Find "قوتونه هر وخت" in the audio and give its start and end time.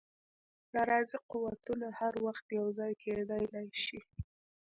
1.31-2.45